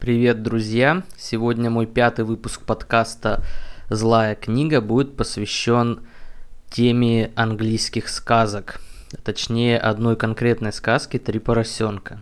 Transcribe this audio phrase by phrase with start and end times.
[0.00, 1.02] Привет, друзья!
[1.18, 3.44] Сегодня мой пятый выпуск подкаста
[3.90, 6.00] «Злая книга» будет посвящен
[6.70, 8.80] теме английских сказок,
[9.22, 12.20] точнее одной конкретной сказки «Три поросенка».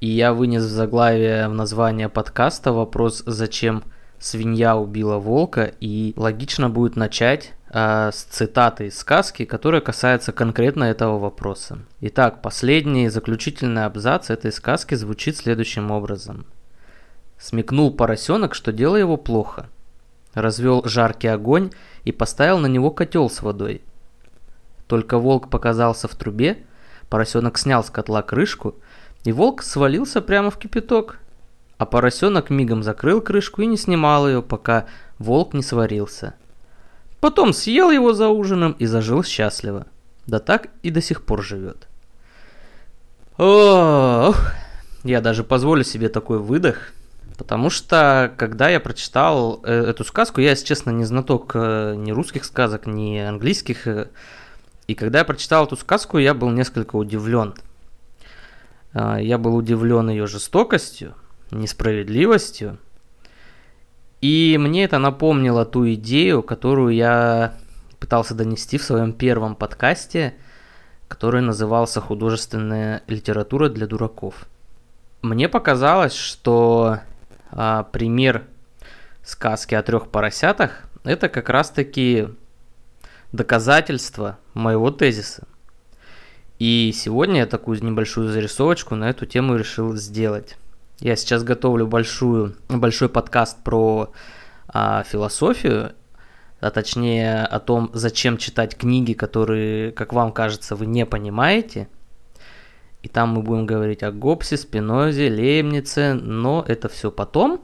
[0.00, 3.84] И я вынес в заглавие в название подкаста вопрос «Зачем
[4.18, 10.84] свинья убила волка?» и логично будет начать э, с цитаты из сказки, которая касается конкретно
[10.84, 11.80] этого вопроса.
[12.00, 16.46] Итак, последний заключительный абзац этой сказки звучит следующим образом–
[17.38, 19.68] Смекнул поросенок, что дело его плохо.
[20.34, 21.70] Развел жаркий огонь
[22.04, 23.82] и поставил на него котел с водой.
[24.88, 26.64] Только волк показался в трубе,
[27.08, 28.74] поросенок снял с котла крышку,
[29.24, 31.20] и волк свалился прямо в кипяток.
[31.76, 34.86] А поросенок мигом закрыл крышку и не снимал ее, пока
[35.18, 36.34] волк не сварился.
[37.20, 39.86] Потом съел его за ужином и зажил счастливо.
[40.26, 41.86] Да так и до сих пор живет.
[43.38, 44.36] Ох,
[45.04, 46.92] я даже позволю себе такой выдох–
[47.38, 52.10] Потому что, когда я прочитал э, эту сказку, я, если честно, не знаток э, ни
[52.10, 53.86] русских сказок, ни английских.
[53.86, 54.08] Э,
[54.88, 57.54] и когда я прочитал эту сказку, я был несколько удивлен.
[58.92, 61.14] Я был удивлен ее жестокостью,
[61.52, 62.78] несправедливостью.
[64.20, 67.54] И мне это напомнило ту идею, которую я
[68.00, 70.34] пытался донести в своем первом подкасте,
[71.06, 74.48] который назывался «Художественная литература для дураков».
[75.22, 77.00] Мне показалось, что
[77.50, 78.46] а, пример
[79.22, 82.28] сказки о трех поросятах, это как раз-таки
[83.32, 85.46] доказательство моего тезиса.
[86.58, 90.56] И сегодня я такую небольшую зарисовочку на эту тему решил сделать.
[90.98, 94.12] Я сейчас готовлю большую, большой подкаст про
[94.66, 95.92] а, философию,
[96.60, 101.88] а точнее о том, зачем читать книги, которые, как вам кажется, вы не понимаете–
[103.02, 107.60] и там мы будем говорить о Гоббсе, Спинозе, Лейбнице, но это все потом.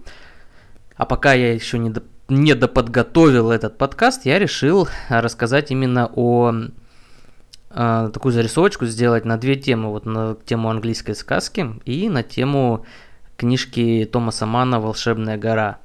[0.97, 6.53] А пока я еще не, до, не доподготовил этот подкаст, я решил рассказать именно о
[7.71, 9.91] э, такую зарисовочку сделать на две темы.
[9.91, 12.87] Вот на тему английской сказки и на тему
[13.37, 15.79] книжки Томаса Мана «Волшебная гора».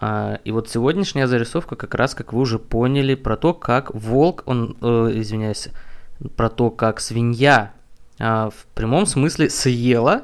[0.00, 4.44] А, и вот сегодняшняя зарисовка как раз, как вы уже поняли, про то, как волк,
[4.46, 5.70] он, э, извиняюсь,
[6.36, 7.72] про то, как свинья
[8.18, 10.22] а, в прямом смысле съела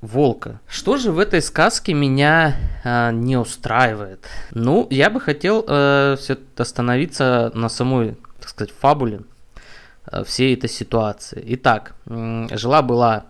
[0.00, 0.60] волка.
[0.66, 4.26] Что же в этой сказке меня а, не устраивает?
[4.50, 9.22] Ну, я бы хотел а, все остановиться на самой, так сказать, фабуле
[10.04, 11.42] а, всей этой ситуации.
[11.48, 13.26] Итак, жила-была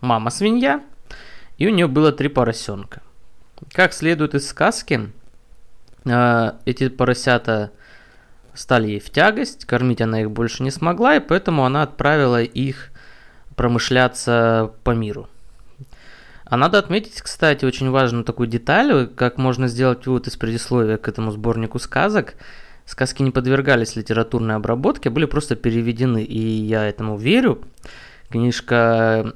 [0.00, 0.82] мама свинья,
[1.58, 3.02] и у нее было три поросенка.
[3.72, 5.10] Как следует из сказки,
[6.06, 7.70] а, эти поросята
[8.60, 12.90] стали ей в тягость, кормить она их больше не смогла, и поэтому она отправила их
[13.56, 15.28] промышляться по миру.
[16.44, 21.08] А надо отметить, кстати, очень важную такую деталь, как можно сделать вывод из предисловия к
[21.08, 22.34] этому сборнику сказок.
[22.84, 27.62] Сказки не подвергались литературной обработке, а были просто переведены, и я этому верю.
[28.28, 29.32] Книжка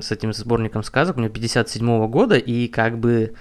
[0.00, 3.34] с этим сборником сказок у меня 57 года, и как бы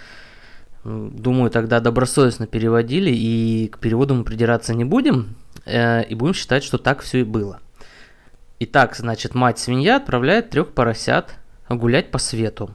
[0.84, 6.64] Думаю, тогда добросовестно переводили, и к переводу мы придираться не будем, э, и будем считать,
[6.64, 7.60] что так все и было.
[8.60, 11.36] Итак, значит, мать-свинья отправляет трех поросят
[11.70, 12.74] гулять по свету,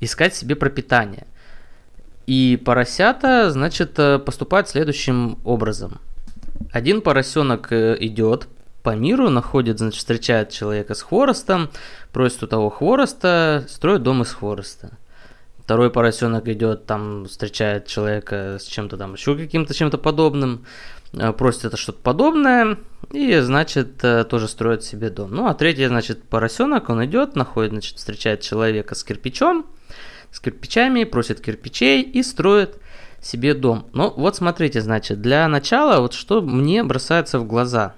[0.00, 1.26] искать себе пропитание.
[2.26, 6.00] И поросята, значит, э, поступают следующим образом.
[6.72, 8.48] Один поросенок э, идет
[8.82, 11.70] по миру, находит, значит, встречает человека с хворостом,
[12.12, 14.98] просит у того хвороста, строит дом из хвороста.
[15.68, 20.64] Второй поросенок идет, там встречает человека с чем-то там еще каким-то чем-то подобным,
[21.12, 22.78] э, просит это что-то подобное,
[23.12, 25.30] и, значит, э, тоже строит себе дом.
[25.30, 29.66] Ну, а третий, значит, поросенок, он идет, находит, значит, встречает человека с кирпичом,
[30.32, 32.78] с кирпичами, просит кирпичей и строит
[33.20, 33.88] себе дом.
[33.92, 37.94] Ну, вот смотрите, значит, для начала, вот что мне бросается в глаза.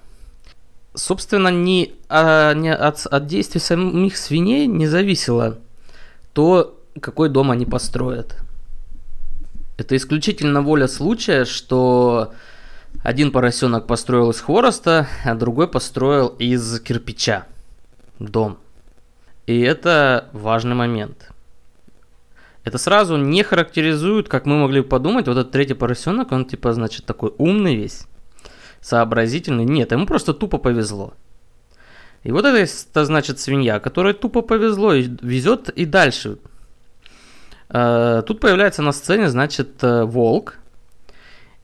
[0.95, 5.59] Собственно, не, а, не от, от действий самих свиней не зависело
[6.33, 8.37] то, какой дом они построят.
[9.77, 12.35] Это исключительно воля случая, что
[13.03, 17.47] один поросенок построил из хвороста, а другой построил из кирпича
[18.19, 18.59] дом.
[19.47, 21.31] И это важный момент.
[22.63, 27.07] Это сразу не характеризует, как мы могли подумать, вот этот третий поросенок, он типа, значит,
[27.07, 28.03] такой умный весь,
[28.83, 29.65] сообразительный.
[29.65, 31.15] Нет, ему просто тупо повезло.
[32.23, 36.37] И вот это, значит свинья, которой тупо повезло и везет и дальше
[38.27, 40.59] тут появляется на сцене, значит, э, волк.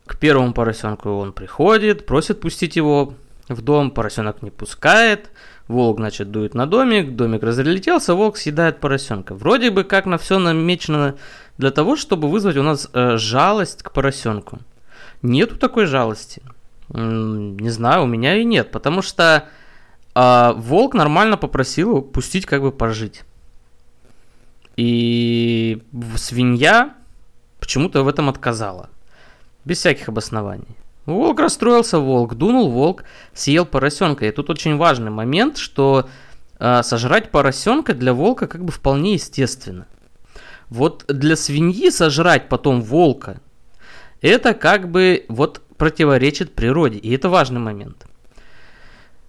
[0.07, 3.15] К первому поросенку он приходит, просит пустить его
[3.49, 5.31] в дом, поросенок не пускает,
[5.67, 9.35] волк, значит, дует на домик, домик разлетелся, волк съедает поросенка.
[9.35, 11.17] Вроде бы как на все намечено
[11.59, 14.61] для того, чтобы вызвать у нас э, жалость к поросенку.
[15.23, 16.41] Нету такой жалости.
[16.89, 19.49] Не знаю, у меня и нет, потому что
[20.15, 23.25] э, волк нормально попросил пустить как бы пожить.
[24.77, 25.83] И
[26.17, 26.95] свинья
[27.59, 28.91] почему-то в этом отказала.
[29.65, 30.77] Без всяких обоснований.
[31.07, 34.27] Волк расстроился, волк дунул, волк съел поросенка.
[34.27, 36.09] И тут очень важный момент, что
[36.59, 39.87] э, сожрать поросенка для волка как бы вполне естественно.
[40.69, 43.41] Вот для свиньи сожрать потом волка,
[44.21, 46.99] это как бы вот противоречит природе.
[46.99, 48.07] И это важный момент.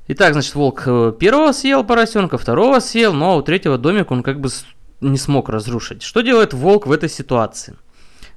[0.07, 4.39] Итак, значит, волк э, первого съел поросенка, второго съел, но у третьего домик он как
[4.39, 4.49] бы
[5.01, 6.03] не смог разрушить.
[6.03, 7.75] Что делает волк в этой ситуации?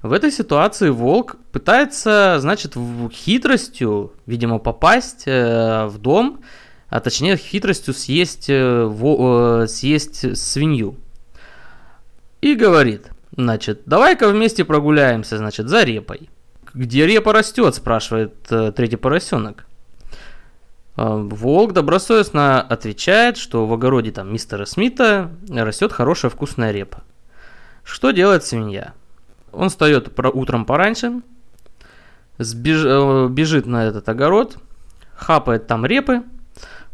[0.02, 2.74] В этой ситуации волк пытается, значит,
[3.12, 6.40] хитростью, видимо, попасть э, в дом,
[6.88, 10.96] а точнее хитростью съесть, э, э, съесть свинью.
[12.40, 16.30] И говорит, значит, давай-ка вместе прогуляемся, значит, за репой.
[16.72, 18.34] Где репа растет, спрашивает
[18.74, 19.66] третий поросенок.
[21.00, 27.02] Э, волк добросовестно отвечает, что в огороде там мистера Смита растет хорошая вкусная репа.
[27.84, 28.92] Что делает свинья?
[29.50, 31.22] Он встает утром пораньше,
[32.36, 32.82] сбеж...
[32.84, 34.58] Э, бежит на этот огород,
[35.14, 36.22] хапает там репы,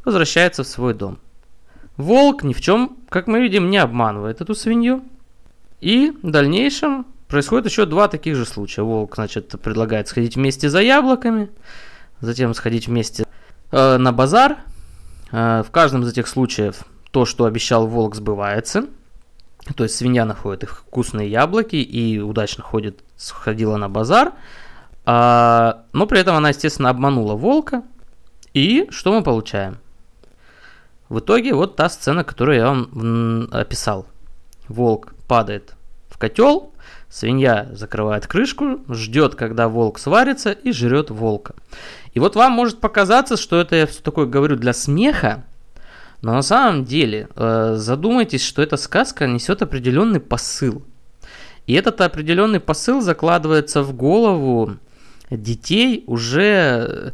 [0.04, 1.18] возвращается в свой дом.
[1.96, 5.02] Волк ни в чем, как мы видим, не обманывает эту свинью.
[5.80, 8.82] И в дальнейшем происходит еще два таких же случая.
[8.82, 11.50] Волк, значит, предлагает сходить вместе за яблоками,
[12.20, 13.25] затем сходить вместе
[13.76, 14.56] э, на базар.
[15.32, 18.86] Э, в каждом из этих случаев то, что обещал волк, сбывается.
[19.76, 24.32] То есть свинья находит их вкусные яблоки и удачно ходит, сходила на базар.
[25.04, 27.82] А, но при этом она, естественно, обманула волка.
[28.54, 29.78] И что мы получаем?
[31.08, 34.06] В итоге вот та сцена, которую я вам описал.
[34.68, 35.74] Волк падает
[36.08, 36.72] в котел,
[37.08, 41.54] свинья закрывает крышку, ждет, когда волк сварится и жрет волка.
[42.14, 45.44] И вот вам может показаться, что это я все такое говорю для смеха,
[46.22, 50.82] но на самом деле э, задумайтесь, что эта сказка несет определенный посыл.
[51.66, 54.76] И этот определенный посыл закладывается в голову
[55.30, 57.10] детей уже э,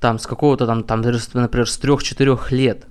[0.00, 2.86] там с какого-то там, там например, с 3-4 лет.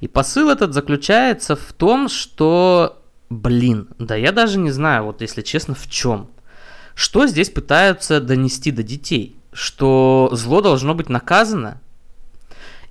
[0.00, 3.02] И посыл этот заключается в том, что,
[3.34, 6.28] блин, да я даже не знаю, вот если честно, в чем.
[6.94, 9.36] Что здесь пытаются донести до детей?
[9.52, 11.80] Что зло должно быть наказано?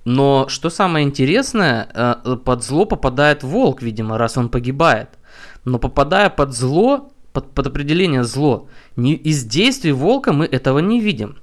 [0.04, 5.08] Но что самое интересное, э, под зло попадает волк, видимо, раз он погибает.
[5.64, 11.00] Но попадая под зло, под, под определение зло, не, из действий волка мы этого не
[11.00, 11.38] видим.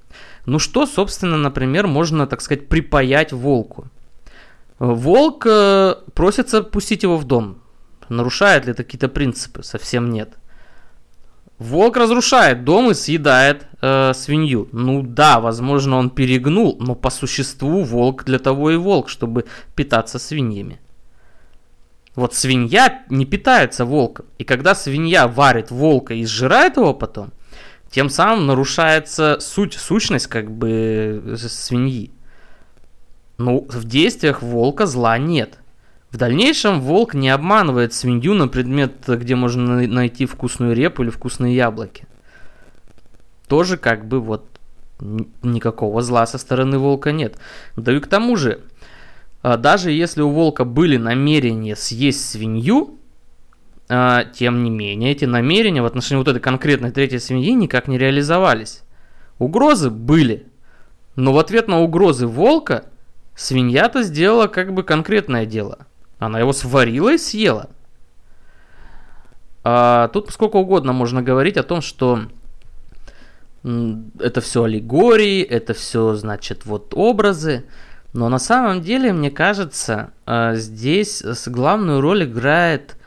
[0.45, 3.87] Ну что, собственно, например, можно, так сказать, припаять волку?
[4.77, 7.57] Волк э, просится пустить его в дом.
[8.11, 9.63] Нарушает ли это какие-то принципы?
[9.63, 10.33] Совсем нет.
[11.59, 14.67] Волк разрушает дом и съедает э, свинью.
[14.73, 20.19] Ну да, возможно, он перегнул, но по существу волк для того и волк, чтобы питаться
[20.19, 20.81] свиньями.
[22.15, 24.25] Вот свинья не питается волком.
[24.37, 27.31] И когда свинья варит волка и сжирает его потом,
[27.89, 32.11] тем самым нарушается суть, сущность как бы э, свиньи.
[33.37, 35.59] Ну, в действиях волка зла нет.
[36.11, 41.55] В дальнейшем волк не обманывает свинью на предмет, где можно найти вкусную репу или вкусные
[41.55, 42.05] яблоки.
[43.47, 44.45] Тоже как бы вот
[45.41, 47.37] никакого зла со стороны волка нет.
[47.77, 48.59] Да и к тому же,
[49.41, 52.97] а, даже если у волка были намерения съесть свинью,
[53.87, 57.97] а, тем не менее, эти намерения в отношении вот этой конкретной третьей свиньи никак не
[57.97, 58.83] реализовались.
[59.39, 60.45] Угрозы были,
[61.15, 62.85] но в ответ на угрозы волка
[63.35, 65.79] свинья-то сделала как бы конкретное дело–
[66.21, 67.71] она его сварила и съела.
[69.63, 72.21] А тут сколько угодно можно говорить о том, что
[73.63, 77.65] это все аллегории, это все, значит, вот образы.
[78.13, 82.97] Но на самом деле, мне кажется, а, здесь главную роль играет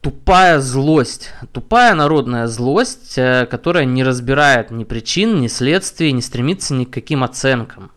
[0.00, 1.30] тупая злость.
[1.52, 6.90] Тупая народная злость, э, которая не разбирает ни причин, ни следствий, не стремится ни к
[6.90, 7.92] каким оценкам.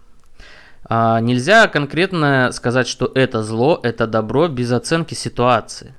[0.95, 5.95] А, нельзя конкретно сказать, что это зло, это добро без оценки ситуации.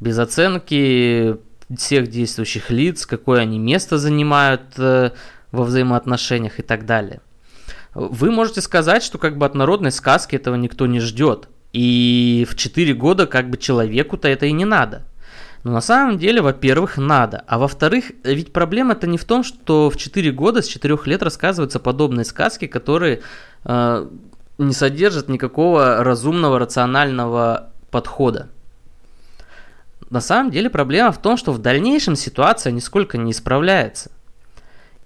[0.00, 1.36] Без оценки
[1.76, 5.10] всех действующих лиц, какое они место занимают э,
[5.52, 7.20] во взаимоотношениях и так далее.
[7.92, 11.50] Вы можете сказать, что как бы от народной сказки этого никто не ждет.
[11.74, 15.02] И в 4 года как бы человеку-то это и не надо.
[15.66, 17.42] Но на самом деле, во-первых, надо.
[17.48, 21.80] А во-вторых, ведь проблема-то не в том, что в 4 года, с 4 лет рассказываются
[21.80, 23.22] подобные сказки, которые
[23.64, 24.06] э,
[24.58, 28.48] не содержат никакого разумного, рационального подхода.
[30.08, 34.12] На самом деле проблема в том, что в дальнейшем ситуация нисколько не исправляется.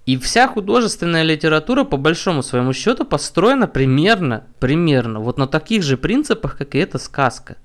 [0.05, 5.97] И вся художественная литература, по большому своему счету, построена примерно, примерно, вот на таких же
[5.97, 7.55] принципах, как и эта сказка.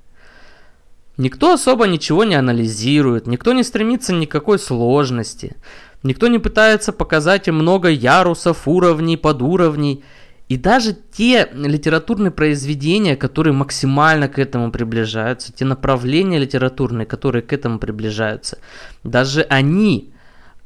[1.16, 5.56] Никто особо ничего не анализирует, никто не стремится ни к никакой сложности,
[6.02, 10.04] никто не пытается показать им много ярусов, уровней, подуровней.
[10.48, 17.52] И даже те литературные произведения, которые максимально к этому приближаются, те направления литературные, которые к
[17.52, 18.58] этому приближаются,
[19.02, 20.12] даже они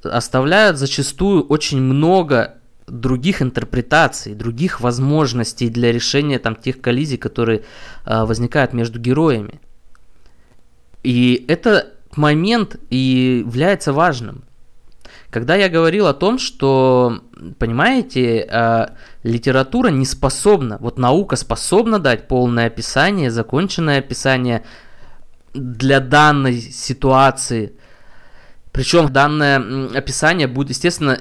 [0.02, 7.62] оставляют зачастую очень много других интерпретаций, других возможностей для решения там тех коллизий, которые
[8.04, 9.60] э, возникают между героями.
[11.02, 14.44] И это момент и является важным.
[15.30, 17.22] Когда я говорил о том, что,
[17.58, 18.86] понимаете, э,
[19.22, 24.64] литература не способна, вот наука способна дать полное описание, законченное описание
[25.54, 27.74] для данной ситуации,
[28.72, 31.20] причем данное описание будет, естественно,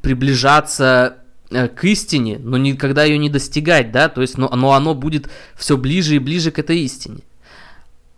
[0.00, 1.16] приближаться
[1.50, 5.76] э, к истине, но никогда ее не достигать, да, то есть, но оно будет все
[5.76, 7.22] ближе и ближе к этой истине.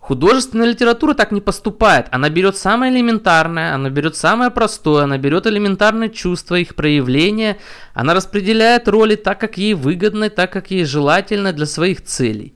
[0.03, 2.07] Художественная литература так не поступает.
[2.11, 7.57] Она берет самое элементарное, она берет самое простое, она берет элементарные чувства, их проявления,
[7.93, 12.53] она распределяет роли так, как ей выгодно, так, как ей желательно для своих целей.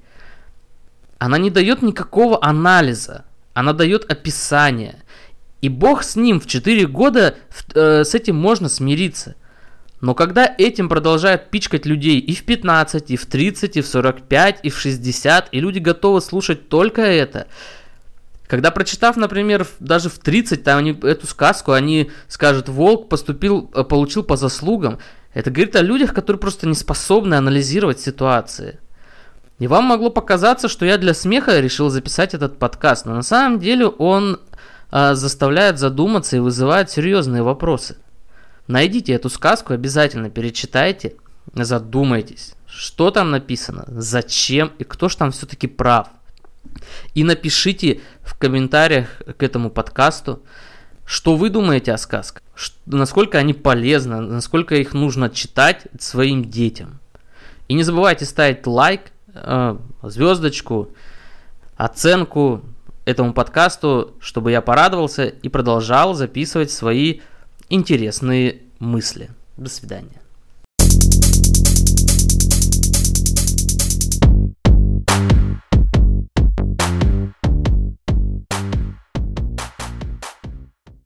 [1.19, 3.23] Она не дает никакого анализа,
[3.53, 5.01] она дает описание.
[5.61, 7.37] И Бог с ним в 4 года
[7.73, 9.35] э, с этим можно смириться.
[9.99, 14.59] Но когда этим продолжают пичкать людей и в 15, и в 30, и в 45,
[14.63, 17.47] и в 60, и люди готовы слушать только это,
[18.47, 23.83] когда прочитав, например, даже в 30, там они, эту сказку, они скажут, волк поступил, э,
[23.83, 24.99] получил по заслугам,
[25.33, 28.79] это говорит о людях, которые просто не способны анализировать ситуации.
[29.59, 33.59] И вам могло показаться, что я для смеха решил записать этот подкаст, но на самом
[33.59, 34.39] деле он
[34.91, 37.97] а, заставляет задуматься и вызывает серьезные вопросы.
[38.67, 41.15] Найдите эту сказку, обязательно перечитайте,
[41.53, 46.09] задумайтесь, что там написано, зачем и кто же там все-таки прав.
[47.13, 50.43] И напишите в комментариях к этому подкасту,
[51.05, 52.43] что вы думаете о сказках,
[52.85, 56.99] насколько они полезны, насколько их нужно читать своим детям.
[57.69, 59.01] И не забывайте ставить лайк,
[59.33, 60.89] а, звездочку,
[61.77, 62.61] оценку,
[63.05, 67.21] этому подкасту, чтобы я порадовался и продолжал записывать свои
[67.69, 69.29] интересные мысли.
[69.57, 70.21] До свидания.